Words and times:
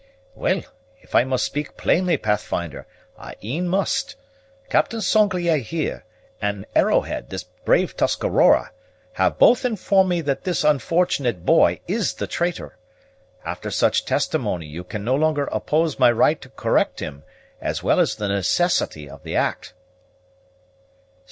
_""Well, 0.33 0.63
if 1.03 1.13
I 1.13 1.23
must 1.25 1.45
speak 1.45 1.77
plainly, 1.77 2.17
Pathfinder, 2.17 2.87
I 3.19 3.35
e'en 3.43 3.67
must. 3.67 4.15
Captain 4.67 4.99
Sanglier 4.99 5.59
here 5.61 6.05
and 6.41 6.65
Arrowhead, 6.73 7.29
this 7.29 7.43
brave 7.43 7.95
Tuscarora, 7.95 8.71
have 9.13 9.37
both 9.37 9.63
informed 9.63 10.09
me 10.09 10.21
that 10.21 10.43
this 10.43 10.63
unfortunate 10.63 11.45
boy 11.45 11.81
is 11.87 12.15
the 12.15 12.25
traitor. 12.25 12.79
After 13.45 13.69
such 13.69 14.03
testimony 14.05 14.65
you 14.65 14.83
can 14.83 15.03
no 15.03 15.13
longer 15.13 15.43
oppose 15.51 15.99
my 15.99 16.11
right 16.11 16.41
to 16.41 16.49
correct 16.49 16.99
him, 16.99 17.21
as 17.61 17.83
well 17.83 17.99
as 17.99 18.15
the 18.15 18.27
necessity 18.27 19.07
of 19.07 19.21
the 19.21 19.35
act." 19.35 19.75